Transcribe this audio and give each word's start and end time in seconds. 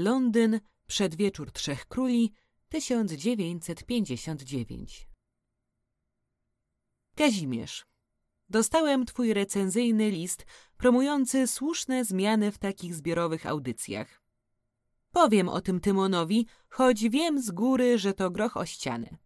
Londyn, 0.00 0.60
przedwieczór 0.86 1.52
Trzech 1.52 1.86
Króli, 1.86 2.32
1959. 2.68 5.08
Kazimierz. 7.14 7.86
Dostałem 8.48 9.06
twój 9.06 9.34
recenzyjny 9.34 10.10
list 10.10 10.46
promujący 10.76 11.46
słuszne 11.46 12.04
zmiany 12.04 12.52
w 12.52 12.58
takich 12.58 12.94
zbiorowych 12.94 13.46
audycjach. 13.46 14.22
Powiem 15.12 15.48
o 15.48 15.60
tym 15.60 15.80
Tymonowi, 15.80 16.46
choć 16.68 17.08
wiem 17.08 17.42
z 17.42 17.50
góry, 17.50 17.98
że 17.98 18.14
to 18.14 18.30
groch 18.30 18.56
o 18.56 18.66
ścianę. 18.66 19.16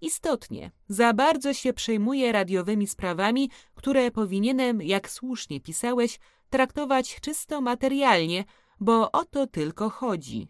Istotnie, 0.00 0.70
za 0.88 1.12
bardzo 1.12 1.54
się 1.54 1.72
przejmuję 1.72 2.32
radiowymi 2.32 2.86
sprawami, 2.86 3.50
które 3.74 4.10
powinienem, 4.10 4.82
jak 4.82 5.10
słusznie 5.10 5.60
pisałeś, 5.60 6.18
traktować 6.50 7.20
czysto 7.20 7.60
materialnie, 7.60 8.44
bo 8.80 9.12
o 9.12 9.24
to 9.24 9.46
tylko 9.46 9.90
chodzi. 9.90 10.48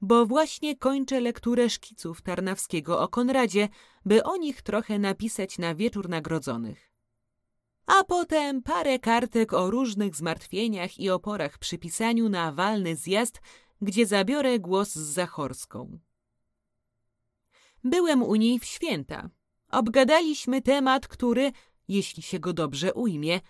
Bo 0.00 0.26
właśnie 0.26 0.76
kończę 0.76 1.20
lekturę 1.20 1.70
szkiców 1.70 2.22
Tarnawskiego 2.22 3.00
o 3.00 3.08
Konradzie, 3.08 3.68
by 4.04 4.24
o 4.24 4.36
nich 4.36 4.62
trochę 4.62 4.98
napisać 4.98 5.58
na 5.58 5.74
wieczór 5.74 6.08
nagrodzonych. 6.08 6.90
A 7.86 8.04
potem 8.04 8.62
parę 8.62 8.98
kartek 8.98 9.52
o 9.52 9.70
różnych 9.70 10.16
zmartwieniach 10.16 10.98
i 10.98 11.10
oporach 11.10 11.58
przy 11.58 11.78
pisaniu 11.78 12.28
na 12.28 12.52
walny 12.52 12.96
zjazd, 12.96 13.40
gdzie 13.82 14.06
zabiorę 14.06 14.58
głos 14.58 14.92
z 14.92 15.12
Zachorską. 15.12 15.98
Byłem 17.84 18.22
u 18.22 18.34
niej 18.34 18.58
w 18.58 18.64
święta. 18.64 19.30
Obgadaliśmy 19.70 20.62
temat, 20.62 21.08
który, 21.08 21.52
jeśli 21.88 22.22
się 22.22 22.38
go 22.38 22.52
dobrze 22.52 22.94
ujmie, 22.94 23.40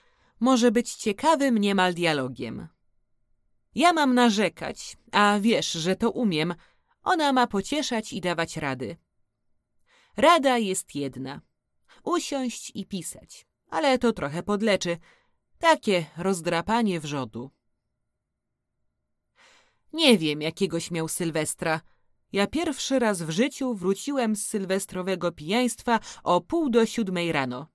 może 0.41 0.71
być 0.71 0.95
ciekawym 0.95 1.59
niemal 1.59 1.95
dialogiem. 1.95 2.69
Ja 3.75 3.93
mam 3.93 4.15
narzekać, 4.15 4.97
a 5.13 5.39
wiesz, 5.41 5.73
że 5.73 5.97
to 5.97 6.11
umiem. 6.11 6.55
Ona 7.03 7.33
ma 7.33 7.47
pocieszać 7.47 8.13
i 8.13 8.21
dawać 8.21 8.57
rady. 8.57 8.97
Rada 10.17 10.59
jest 10.59 10.95
jedna. 10.95 11.41
Usiąść 12.05 12.73
i 12.75 12.87
pisać. 12.87 13.47
Ale 13.71 13.99
to 13.99 14.13
trochę 14.13 14.43
podleczy. 14.43 14.99
Takie 15.59 16.07
rozdrapanie 16.17 17.01
wrzodu. 17.01 17.51
Nie 19.93 20.19
wiem, 20.19 20.43
jakiegoś 20.43 20.91
miał 20.91 21.09
Sylwestra. 21.09 21.81
Ja 22.33 22.47
pierwszy 22.47 22.99
raz 22.99 23.23
w 23.23 23.31
życiu 23.31 23.75
wróciłem 23.75 24.37
z 24.37 24.47
sylwestrowego 24.47 25.33
pijaństwa 25.33 26.01
o 26.23 26.41
pół 26.41 26.71
do 26.71 26.87
siódmej 26.87 27.33
rano. 27.33 27.67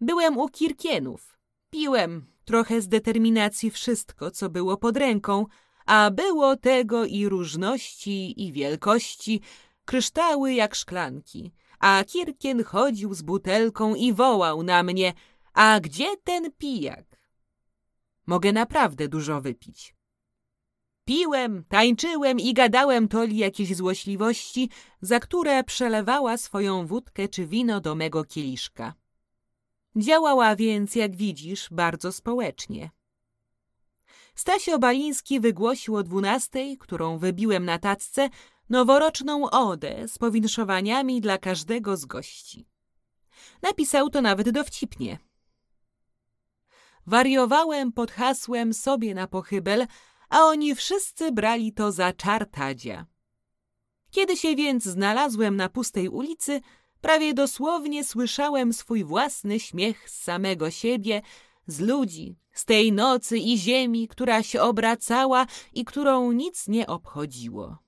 Byłem 0.00 0.38
u 0.38 0.48
Kirkienów. 0.48 1.38
Piłem, 1.70 2.32
trochę 2.48 2.80
z 2.80 2.88
determinacji 2.88 3.70
wszystko, 3.70 4.30
co 4.30 4.50
było 4.50 4.76
pod 4.76 4.96
ręką, 4.96 5.46
a 5.86 6.10
było 6.10 6.56
tego 6.56 7.04
i 7.04 7.28
różności, 7.28 8.44
i 8.46 8.52
wielkości, 8.52 9.40
kryształy 9.84 10.54
jak 10.54 10.74
szklanki. 10.74 11.52
A 11.78 12.04
Kirkien 12.04 12.64
chodził 12.64 13.14
z 13.14 13.22
butelką 13.22 13.94
i 13.94 14.12
wołał 14.12 14.62
na 14.62 14.82
mnie, 14.82 15.12
a 15.52 15.80
gdzie 15.80 16.16
ten 16.24 16.52
pijak? 16.52 17.06
Mogę 18.26 18.52
naprawdę 18.52 19.08
dużo 19.08 19.40
wypić. 19.40 19.94
Piłem, 21.04 21.64
tańczyłem 21.68 22.40
i 22.40 22.54
gadałem 22.54 23.08
toli 23.08 23.36
jakieś 23.36 23.76
złośliwości, 23.76 24.70
za 25.00 25.20
które 25.20 25.64
przelewała 25.64 26.36
swoją 26.36 26.86
wódkę 26.86 27.28
czy 27.28 27.46
wino 27.46 27.80
do 27.80 27.94
mego 27.94 28.24
kieliszka. 28.24 28.94
Działała 29.98 30.56
więc, 30.56 30.94
jak 30.94 31.16
widzisz, 31.16 31.68
bardzo 31.70 32.12
społecznie. 32.12 32.90
Stasio 34.34 34.78
Baliński 34.78 35.40
wygłosił 35.40 35.96
o 35.96 36.02
dwunastej, 36.02 36.78
którą 36.78 37.18
wybiłem 37.18 37.64
na 37.64 37.78
tacce, 37.78 38.28
noworoczną 38.68 39.50
odę 39.50 40.08
z 40.08 40.18
powinszowaniami 40.18 41.20
dla 41.20 41.38
każdego 41.38 41.96
z 41.96 42.04
gości. 42.04 42.66
Napisał 43.62 44.10
to 44.10 44.22
nawet 44.22 44.50
dowcipnie. 44.50 45.18
Wariowałem 47.06 47.92
pod 47.92 48.10
hasłem 48.10 48.74
sobie 48.74 49.14
na 49.14 49.26
pochybel, 49.26 49.86
a 50.28 50.40
oni 50.40 50.74
wszyscy 50.74 51.32
brali 51.32 51.72
to 51.72 51.92
za 51.92 52.12
czartadzia. 52.12 53.06
Kiedy 54.10 54.36
się 54.36 54.56
więc 54.56 54.84
znalazłem 54.84 55.56
na 55.56 55.68
pustej 55.68 56.08
ulicy, 56.08 56.60
Prawie 57.00 57.34
dosłownie 57.34 58.04
słyszałem 58.04 58.72
swój 58.72 59.04
własny 59.04 59.60
śmiech 59.60 60.10
z 60.10 60.22
samego 60.22 60.70
siebie, 60.70 61.22
z 61.66 61.80
ludzi, 61.80 62.36
z 62.52 62.64
tej 62.64 62.92
nocy 62.92 63.38
i 63.38 63.58
ziemi, 63.58 64.08
która 64.08 64.42
się 64.42 64.60
obracała 64.60 65.46
i 65.72 65.84
którą 65.84 66.32
nic 66.32 66.68
nie 66.68 66.86
obchodziło. 66.86 67.78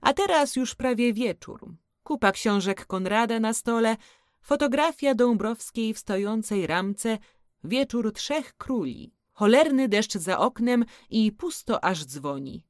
A 0.00 0.12
teraz 0.12 0.56
już 0.56 0.74
prawie 0.74 1.12
wieczór. 1.12 1.74
Kupa 2.02 2.32
książek 2.32 2.86
Konrada 2.86 3.40
na 3.40 3.52
stole, 3.54 3.96
fotografia 4.40 5.14
Dąbrowskiej 5.14 5.94
w 5.94 5.98
stojącej 5.98 6.66
ramce, 6.66 7.18
wieczór 7.64 8.12
trzech 8.12 8.56
króli, 8.56 9.12
cholerny 9.32 9.88
deszcz 9.88 10.12
za 10.12 10.38
oknem 10.38 10.84
i 11.10 11.32
pusto 11.32 11.84
aż 11.84 12.04
dzwoni. 12.04 12.66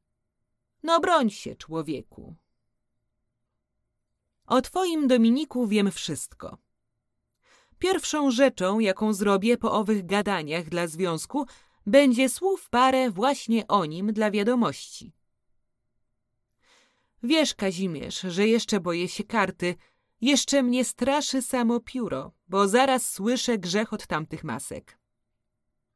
No 0.82 1.00
broń 1.00 1.30
się, 1.30 1.56
człowieku. 1.56 2.34
O 4.46 4.60
twoim 4.60 5.08
Dominiku 5.08 5.66
wiem 5.66 5.90
wszystko. 5.90 6.58
Pierwszą 7.78 8.30
rzeczą, 8.30 8.78
jaką 8.78 9.12
zrobię 9.12 9.56
po 9.56 9.72
owych 9.72 10.06
gadaniach 10.06 10.68
dla 10.68 10.86
związku, 10.86 11.46
będzie 11.86 12.28
słów 12.28 12.70
parę 12.70 13.10
właśnie 13.10 13.66
o 13.66 13.84
nim 13.84 14.12
dla 14.12 14.30
wiadomości. 14.30 15.12
Wiesz, 17.22 17.54
Kazimierz, 17.54 18.20
że 18.20 18.48
jeszcze 18.48 18.80
boję 18.80 19.08
się 19.08 19.24
karty, 19.24 19.74
jeszcze 20.20 20.62
mnie 20.62 20.84
straszy 20.84 21.42
samo 21.42 21.80
pióro, 21.80 22.32
bo 22.48 22.68
zaraz 22.68 23.10
słyszę 23.10 23.58
grzechot 23.58 24.06
tamtych 24.06 24.44
masek. 24.44 24.98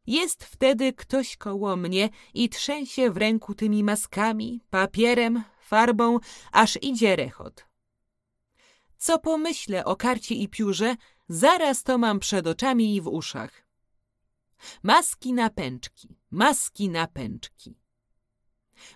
Jest 0.07 0.45
wtedy 0.45 0.93
ktoś 0.93 1.37
koło 1.37 1.77
mnie 1.77 2.09
i 2.35 2.49
trzęsie 2.49 3.11
w 3.11 3.17
ręku 3.17 3.55
tymi 3.55 3.85
maskami, 3.85 4.61
papierem, 4.71 5.45
farbą, 5.61 6.19
aż 6.53 6.79
idzie 6.83 7.17
rechot. 7.17 7.68
Co 8.99 9.19
pomyślę 9.19 9.85
o 9.85 9.97
karcie 9.97 10.35
i 10.35 10.49
piórze, 10.49 10.97
zaraz 11.29 11.83
to 11.83 11.99
mam 11.99 12.21
przed 12.21 12.47
oczami 12.47 12.97
i 12.97 13.01
w 13.01 13.09
uszach. 13.09 13.65
Maski 14.83 15.33
na 15.33 15.51
pęczki, 15.51 16.17
maski 16.31 16.89
na 16.89 17.07
pęczki. 17.07 17.79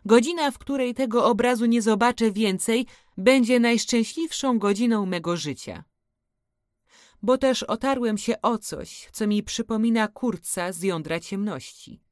Godzina, 0.04 0.50
w 0.50 0.58
której 0.58 0.94
tego 0.94 1.24
obrazu 1.24 1.66
nie 1.66 1.82
zobaczę 1.82 2.32
więcej, 2.32 2.86
będzie 3.16 3.60
najszczęśliwszą 3.60 4.58
godziną 4.58 5.06
mego 5.06 5.36
życia. 5.36 5.84
Bo 7.22 7.38
też 7.38 7.62
otarłem 7.62 8.18
się 8.18 8.42
o 8.42 8.58
coś, 8.58 9.08
co 9.12 9.26
mi 9.26 9.42
przypomina 9.42 10.08
kurca 10.08 10.72
z 10.72 10.82
jądra 10.82 11.20
ciemności. 11.20 12.02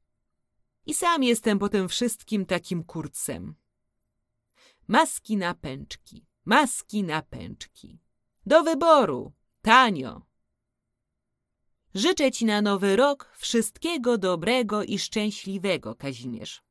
I 0.85 0.93
sam 0.93 1.23
jestem 1.23 1.59
po 1.59 1.69
tym 1.69 1.89
wszystkim 1.89 2.45
takim 2.45 2.83
kurcem. 2.83 3.55
Maski 4.87 5.37
na 5.37 5.53
pęczki. 5.53 6.30
Maski 6.45 7.03
na 7.03 7.21
pęczki. 7.21 7.99
Do 8.45 8.63
wyboru. 8.63 9.33
Tanio. 9.61 10.21
Życzę 11.95 12.31
ci 12.31 12.45
na 12.45 12.61
nowy 12.61 12.95
rok 12.95 13.33
wszystkiego 13.37 14.17
dobrego 14.17 14.83
i 14.83 14.99
szczęśliwego, 14.99 15.95
Kazimierz. 15.95 16.63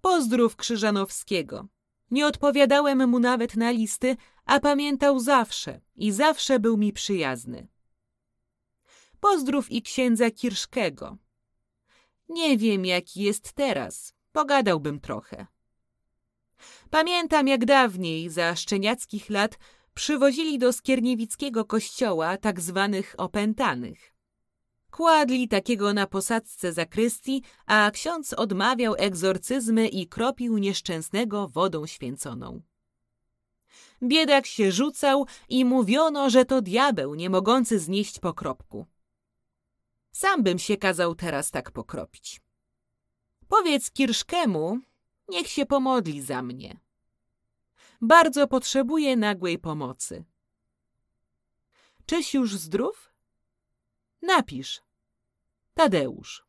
Pozdrów 0.00 0.56
Krzyżanowskiego. 0.56 1.68
Nie 2.10 2.26
odpowiadałem 2.26 3.08
mu 3.08 3.18
nawet 3.18 3.56
na 3.56 3.70
listy, 3.70 4.16
a 4.44 4.60
pamiętał 4.60 5.20
zawsze 5.20 5.80
i 5.96 6.12
zawsze 6.12 6.60
był 6.60 6.76
mi 6.76 6.92
przyjazny. 6.92 7.68
Pozdrów 9.20 9.70
i 9.70 9.82
księdza 9.82 10.30
Kirszkego. 10.30 11.16
Nie 12.28 12.58
wiem, 12.58 12.84
jaki 12.84 13.22
jest 13.22 13.52
teraz. 13.52 14.14
Pogadałbym 14.32 15.00
trochę. 15.00 15.46
Pamiętam, 16.94 17.48
jak 17.48 17.64
dawniej, 17.64 18.30
za 18.30 18.56
szczeniackich 18.56 19.30
lat, 19.30 19.58
przywozili 19.94 20.58
do 20.58 20.72
skierniewickiego 20.72 21.64
kościoła 21.64 22.36
tak 22.36 22.60
zwanych 22.60 23.14
opętanych. 23.18 24.14
Kładli 24.90 25.48
takiego 25.48 25.94
na 25.94 26.06
posadzce 26.06 26.72
zakrystii, 26.72 27.42
a 27.66 27.90
ksiądz 27.90 28.32
odmawiał 28.32 28.94
egzorcyzmy 28.98 29.88
i 29.88 30.08
kropił 30.08 30.58
nieszczęsnego 30.58 31.48
wodą 31.48 31.86
święconą. 31.86 32.62
Biedak 34.02 34.46
się 34.46 34.72
rzucał 34.72 35.26
i 35.48 35.64
mówiono, 35.64 36.30
że 36.30 36.44
to 36.44 36.62
diabeł 36.62 37.14
nie 37.14 37.30
mogący 37.30 37.78
znieść 37.78 38.18
pokropku. 38.18 38.86
Sam 40.12 40.42
bym 40.42 40.58
się 40.58 40.76
kazał 40.76 41.14
teraz 41.14 41.50
tak 41.50 41.70
pokropić. 41.70 42.40
Powiedz 43.48 43.90
Kirszkemu, 43.90 44.78
niech 45.28 45.48
się 45.48 45.66
pomodli 45.66 46.22
za 46.22 46.42
mnie. 46.42 46.83
Bardzo 48.00 48.46
potrzebuję 48.48 49.16
nagłej 49.16 49.58
pomocy. 49.58 50.24
Czyś 52.06 52.34
już 52.34 52.56
zdrów? 52.56 53.12
Napisz. 54.22 54.82
Tadeusz. 55.74 56.44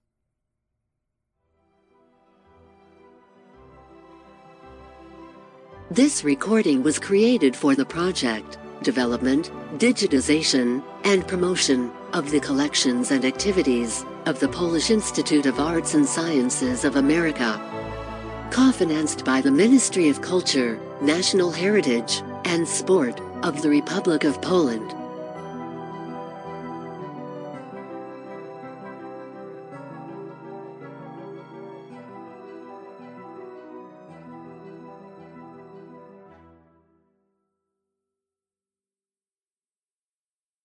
This 5.92 6.24
recording 6.24 6.84
was 6.84 7.00
created 7.00 7.56
for 7.56 7.76
the 7.76 7.86
project, 7.86 8.58
development, 8.82 9.52
digitization, 9.78 10.82
and 11.04 11.28
promotion 11.28 11.92
of 12.14 12.32
the 12.32 12.40
collections 12.40 13.12
and 13.12 13.24
activities 13.24 14.04
of 14.26 14.40
the 14.40 14.48
Polish 14.48 14.90
Institute 14.90 15.46
of 15.46 15.60
Arts 15.60 15.94
and 15.94 16.08
Sciences 16.08 16.86
of 16.86 16.96
America. 16.96 17.60
Co-financed 18.52 19.24
by 19.24 19.42
the 19.42 19.52
Ministry 19.52 20.10
of 20.10 20.22
Culture, 20.22 20.80
National 21.02 21.52
Heritage, 21.52 22.24
and 22.46 22.68
Sport 22.68 23.20
of 23.44 23.62
the 23.62 23.70
Republic 23.70 24.24
of 24.24 24.42
Poland. 24.42 24.96